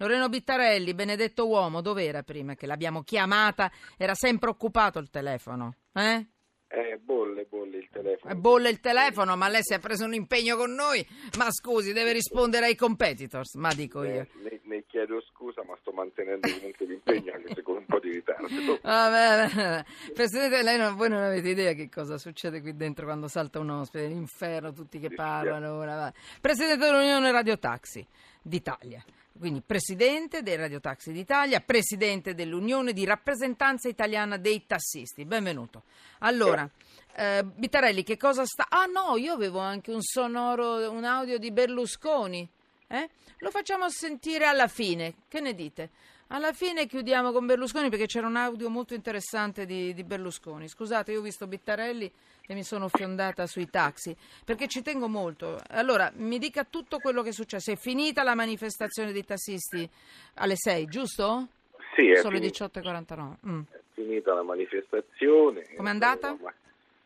[0.00, 3.68] Loreno Bittarelli, benedetto uomo, dov'era prima che l'abbiamo chiamata?
[3.96, 6.24] Era sempre occupato il telefono, eh?
[6.68, 8.32] Eh, bolle, bolle il telefono.
[8.32, 11.04] Eh, Bolle il telefono, ma lei si è preso un impegno con noi?
[11.36, 14.20] Ma scusi, deve rispondere ai competitors, ma dico io.
[14.20, 17.98] Eh, ne, ne chiedo scusa, ma sto mantenendo comunque l'impegno anche se con un po'
[17.98, 18.46] di ritardo.
[18.80, 19.84] Vabbè, vabbè.
[20.14, 23.70] Presidente, lei non, voi non avete idea che cosa succede qui dentro quando salta un
[23.70, 26.12] ospite, l'inferno, tutti che parlano.
[26.40, 28.06] Presidente dell'Unione Radio Taxi
[28.40, 29.02] d'Italia.
[29.38, 35.24] Quindi presidente dei radiotaxi d'Italia, presidente dell'Unione di rappresentanza italiana dei tassisti.
[35.24, 35.84] Benvenuto.
[36.20, 36.68] Allora,
[37.14, 38.66] eh, Bittarelli, che cosa sta...
[38.68, 42.48] Ah no, io avevo anche un sonoro, un audio di Berlusconi.
[42.88, 43.08] Eh?
[43.38, 45.90] Lo facciamo sentire alla fine, che ne dite?
[46.30, 50.68] Alla fine chiudiamo con Berlusconi perché c'era un audio molto interessante di, di Berlusconi.
[50.68, 52.10] Scusate, io ho visto Bittarelli
[52.46, 54.14] e mi sono fiondata sui taxi
[54.44, 55.58] perché ci tengo molto.
[55.70, 57.70] Allora, mi dica tutto quello che è successo.
[57.72, 59.88] È finita la manifestazione dei tassisti
[60.34, 61.48] alle 6, giusto?
[61.96, 63.34] Sì, è Sono le finita, 18.49.
[63.48, 63.60] Mm.
[63.70, 65.66] è finita la manifestazione.
[65.76, 66.36] Com'è andata?
[66.38, 66.54] Una,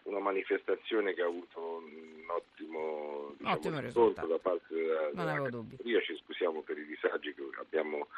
[0.03, 4.27] una manifestazione che ha avuto un ottimo, diciamo, Ottimo risultato.
[4.27, 5.77] da parte della, Non della avevo dubbi.
[5.77, 8.09] Ci scusiamo per i disagi che abbiamo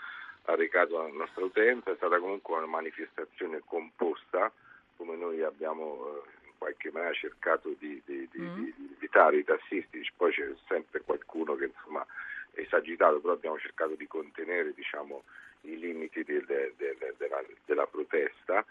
[0.44, 1.90] arrecato alla nostra utenza.
[1.92, 4.50] È stata comunque una manifestazione composta,
[4.96, 8.54] come noi abbiamo eh, in qualche maniera cercato di, di- di- Mm.
[8.54, 10.06] di- invitare i tassisti.
[10.16, 12.04] Poi c'è sempre qualcuno che insomma
[12.52, 15.24] è esagitato, però abbiamo cercato di contenere diciamo,
[15.62, 18.64] i limiti del- del- del- della, della protesta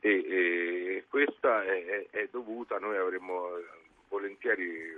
[0.00, 3.64] e, e questa è, è- è dovuta, noi avremmo eh,
[4.08, 4.92] volentieri,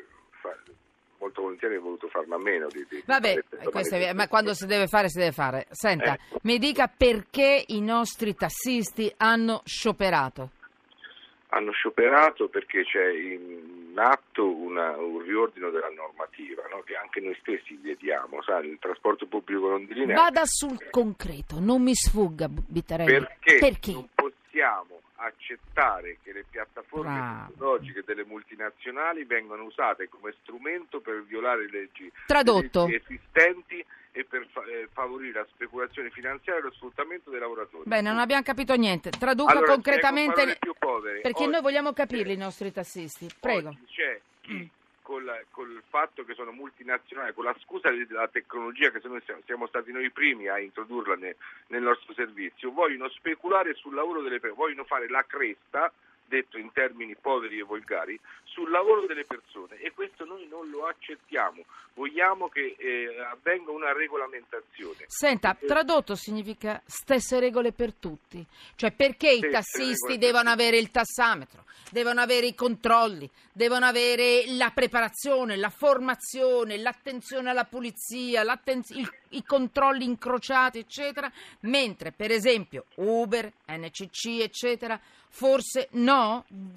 [1.65, 4.87] molto volentieri voluto farne a meno di, di- Vabbè, eh, è- ma quando si deve
[4.87, 5.67] fare, si deve fare.
[5.71, 6.39] Senta, Ecco.
[6.43, 10.51] mi dica perché i nostri tassisti hanno scioperato.
[11.49, 16.83] Hanno scioperato perché c'è in atto una- un riordino della normativa no?
[16.85, 21.61] che anche noi stessi vediamo, sai, il trasporto pubblico non di linea Vada sul concreto,
[21.61, 23.11] non mi sfugga, Bittarelli.
[23.13, 23.59] perché,
[23.93, 24.09] possiamo
[25.75, 27.47] accettare che le piattaforme Bravo.
[27.51, 32.87] tecnologiche delle multinazionali vengano usate come strumento per violare le leggi, Tradotto.
[32.87, 37.83] leggi esistenti e per fa- eh, favorire la speculazione finanziaria e lo sfruttamento dei lavoratori.
[37.87, 39.11] Bene, non abbiamo capito niente.
[39.11, 40.57] Traduca Allora, concretamente.
[40.61, 43.29] Perché Oggi- noi vogliamo capirli i nostri tassisti.
[43.41, 43.77] Prego.
[43.87, 44.67] C'è chi Mm.
[45.65, 49.91] Col, fatto che sono multinazionali, con la scusa della tecnologia che noi siamo, siamo stati
[49.93, 51.37] noi primi a introdurla ne-
[51.69, 55.93] nel nostro servizio, vogliono speculare sul lavoro delle persone, vogliono fare la cresta,
[56.27, 60.87] detto in termini poveri e volgari, sul lavoro delle persone e questo noi non lo
[60.87, 61.65] accettiamo.
[61.95, 65.05] Vogliamo che eh, avvenga una regolamentazione.
[65.07, 68.45] Senta, tradotto significa stesse regole per tutti.
[68.75, 74.71] Cioè perché i tassisti devono avere il tassametro, devono avere i controlli, devono avere la
[74.75, 81.31] preparazione, la formazione, l'attenzione alla pulizia, il- i controlli incrociati, eccetera,
[81.61, 86.14] mentre per esempio Uber, NCC, eccetera, forse no?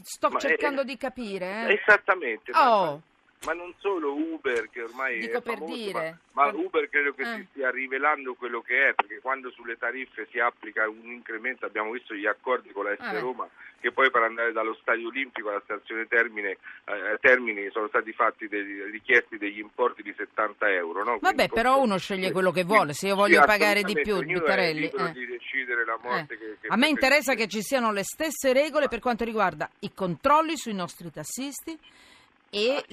[0.04, 1.68] Sto Ma è- cercando di capire.
[1.68, 1.82] Eh?
[1.82, 2.52] Esattamente.
[2.54, 3.02] Oh.
[3.46, 6.18] Ma non solo Uber che ormai Dico è per famoso, dire.
[6.32, 7.36] ma, ma Per- Uber credo che Eh.
[7.36, 11.92] si stia rivelando quello che è, perché quando sulle tariffe si applica un incremento, abbiamo
[11.92, 13.20] visto gli accordi con la S Ah.
[13.20, 13.48] Roma,
[13.80, 18.48] che poi per andare dallo Stadio Olimpico alla stazione Termine, eh, Termini sono stati fatti
[18.48, 21.04] degli, richiesti degli importi di 70 euro.
[21.04, 21.20] No?
[21.20, 24.20] Vabbè, Quindi, però uno sceglie quello che vuole, se io voglio Sì, pagare di più,
[24.24, 25.12] Bittarelli, eh.
[25.12, 26.38] di decidere la morte Eh.
[26.38, 29.94] che, che A me interessa che ci siano le stesse regole per quanto riguarda i
[29.94, 31.78] controlli sui nostri tassisti
[32.50, 32.84] e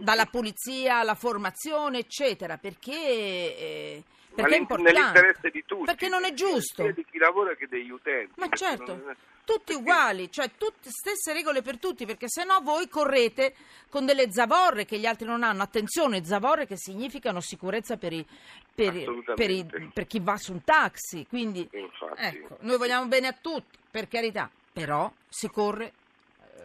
[0.00, 4.02] dalla pulizia alla formazione, eccetera, perché, eh,
[4.34, 4.92] perché è importante.
[4.92, 5.84] nell'interesse di tutti.
[5.84, 6.82] Perché non è giusto.
[6.82, 8.32] Sia di chi lavora che degli utenti.
[8.36, 9.14] Ma certo,
[9.44, 13.54] tutti uguali, cioè tutte stesse regole per tutti, perché sennò voi correte
[13.88, 15.62] con delle zavorre che gli altri non hanno.
[15.62, 18.26] Attenzione, zavorre che significano sicurezza per, i-
[18.74, 21.26] per i- per i- per chi va su un taxi.
[21.28, 22.20] Quindi, Infatti.
[22.26, 25.92] ecco, noi vogliamo bene a tutti, per carità, però si corre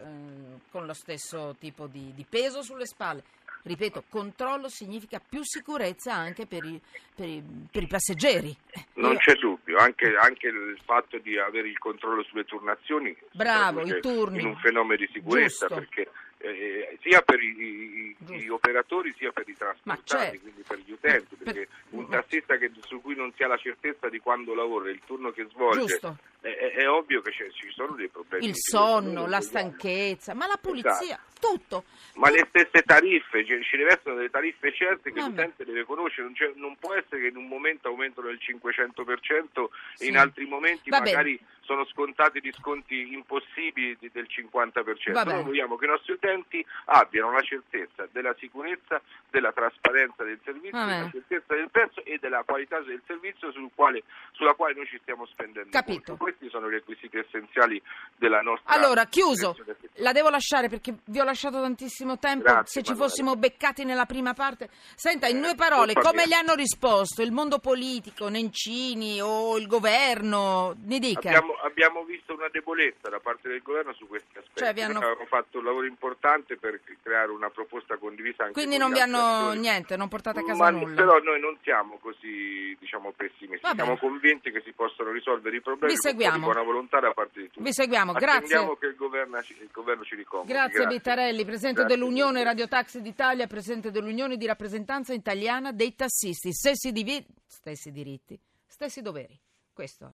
[0.02, 3.22] eh, con lo stesso tipo di, di peso sulle spalle.
[3.64, 6.80] Ripeto, controllo significa più sicurezza anche per i,
[7.14, 8.56] per i- per i passeggeri.
[8.94, 13.82] Non io- c'è dubbio, anche, anche il fatto di avere il controllo sulle turnazioni Bravo,
[13.82, 14.40] i turni.
[14.40, 15.74] in un fenomeno di sicurezza Giusto.
[15.76, 20.40] perché eh, sia per i, i- gli operatori sia per i trasportati, certo.
[20.40, 23.46] quindi per gli utenti, Per- perché un ma- tassista che- su cui non si ha
[23.46, 26.16] la certezza di quando lavora, il turno che svolge Giusto.
[26.42, 28.46] È, è ovvio che ci sono dei problemi.
[28.46, 31.38] Il sonno, la stanchezza, ma la pulizia, esatto.
[31.38, 31.84] tutto.
[32.14, 32.40] Ma tutto.
[32.40, 35.30] le stesse tariffe, cioè, ci deve essere delle tariffe certe che Vabbè.
[35.30, 40.04] l'utente deve conoscere, non, non, può essere che in un momento aumentano del 500% sì.
[40.04, 41.48] e in altri momenti Va magari bene.
[41.60, 45.24] sono scontati di sconti impossibili del 50%.
[45.24, 49.00] Noi vogliamo che i nostri utenti abbiano la certezza della sicurezza,
[49.30, 54.02] della trasparenza del servizio, della certezza del prezzo e della qualità del servizio sul quale,
[54.32, 55.70] sulla quale noi ci stiamo spendendo.
[55.70, 56.16] Capito.
[56.32, 57.80] Questi sono i requisiti essenziali
[58.16, 59.54] della nostra Allora, chiuso,
[59.96, 64.06] la devo lasciare perché vi ho lasciato tantissimo tempo, Grazie, se ci fossimo beccati nella
[64.06, 64.70] prima parte.
[64.94, 69.66] Senta, in eh, due parole, come gli hanno risposto il mondo politico, Nencini o il
[69.66, 70.74] governo?
[70.84, 71.28] Ne dica.
[71.28, 74.58] Abbiamo, abbiamo visto una debolezza da parte del governo su questi aspetti.
[74.60, 74.98] Cioè, hanno...
[74.98, 79.18] Abbiamo fatto un lavoro importante per creare una proposta condivisa anche Quindi non vi hanno
[79.18, 79.58] attori.
[79.58, 80.94] niente, non portate a casa Ma, nulla.
[80.94, 83.82] Però noi non siamo così diciamo, pessimisti, Vabbè.
[83.82, 85.92] siamo convinti che si possano risolvere i problemi.
[85.92, 87.62] Vi seguiamo buona volontà da parte di tutti.
[87.62, 88.56] Vi seguiamo, grazie.
[88.56, 90.52] Attendiamo che il governo, il governo ci riconvochi.
[90.52, 90.96] Grazie, grazie.
[90.96, 91.96] Bittarelli, Presidente grazie.
[91.96, 96.52] dell'Unione Radio Taxi d'Italia, Presidente dell'Unione di rappresentanza italiana dei tassisti.
[96.52, 99.38] Stessi, divi- stessi diritti, stessi doveri.
[99.72, 100.10] Questo